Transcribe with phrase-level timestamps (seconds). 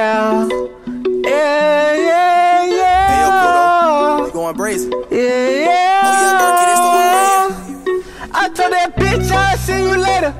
[0.00, 0.48] Yeah.
[1.28, 3.08] Yeah, yeah, yeah.
[3.10, 4.90] Hey, yo, Pluto, you going brazen?
[5.10, 6.00] Yeah, yeah.
[6.06, 7.28] Oh, yeah, Berkey, this the one right
[7.68, 8.30] here.
[8.32, 10.32] I told that bitch I'll see you later.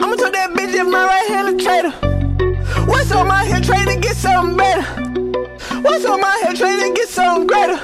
[0.00, 1.92] I'ma tell that bitch if my right hand a traitor.
[2.86, 4.82] What's on my head trying to get something better?
[5.82, 7.76] What's on my head trying to get something greater?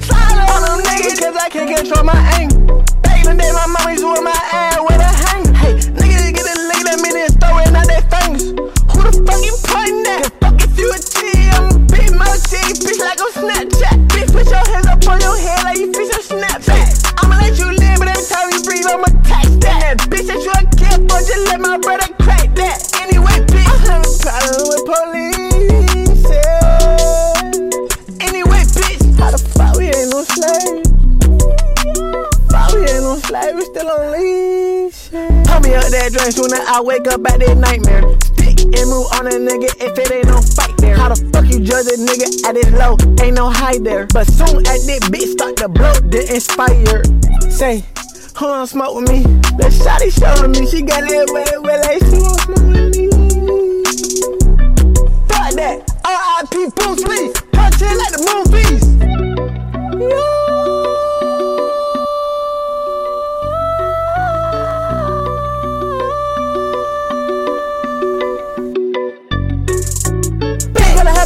[0.00, 2.82] Slide on them niggas cause I can't control my anger.
[3.02, 5.05] Back in the day, my mama used to wear my ass with
[21.66, 22.78] my brother crack that.
[23.02, 26.22] Anyway, bitch, I'm having problems with police.
[26.30, 27.42] Yeah.
[28.22, 30.86] Anyway, bitch, how the fuck we ain't no slave?
[32.50, 35.10] Fuck, we ain't no slave, we still on leash.
[35.10, 35.42] Yeah.
[35.50, 38.02] Put me up that drink soon as I wake up at that nightmare.
[38.22, 40.96] Stick and move on a nigga if it ain't no fight there.
[40.96, 42.96] How the fuck you judge a nigga at his low?
[43.24, 44.06] Ain't no high there.
[44.14, 47.02] But soon as that bitch start to blow, the inspire.
[47.50, 47.82] Say,
[48.38, 49.22] who wanna smoke with me?
[49.56, 53.08] That shotty showing me she got that way, well, like she wanna smoke with me.
[55.28, 55.76] Fuck that.
[56.04, 56.54] R.I.P.
[56.76, 57.32] Bruce Lee.
[57.52, 58.84] Punch it like the movies.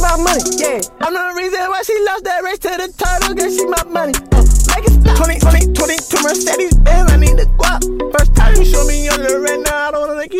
[0.01, 0.81] My money, yeah.
[0.99, 4.13] I'm the reason why she lost that race to the title, girl, she my money.
[4.33, 4.43] Uh,
[4.75, 5.15] make it stop.
[5.15, 6.70] 20, 20, 22 Mercedes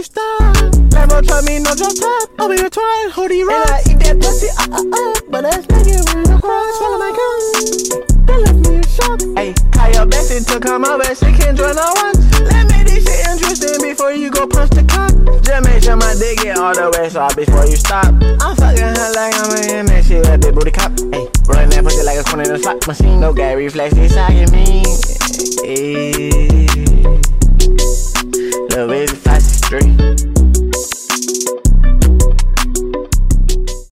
[0.01, 0.73] you stop.
[0.93, 2.29] Never try me, no drop top.
[2.39, 3.69] I'll be your twine, hoodie rock.
[3.69, 5.13] And I eat that pussy, uh, uh, uh.
[5.29, 7.39] But that's naked when you cry, swallow my gum.
[8.25, 9.19] That left me in shock.
[9.37, 12.17] Hey, call your bestie to come over, she can join our one.
[12.49, 15.13] Let me this shit interesting before you go punch the cop.
[15.45, 18.09] Just make sure my dick get all the way soft before you stop.
[18.41, 20.97] I'm fucking her like I'm in that shit a big booty cop.
[21.13, 23.19] Hey, run that pussy like a corner in a slot machine.
[23.19, 25.10] No gay reflex, it's shocking me.
[29.83, 30.10] Mary.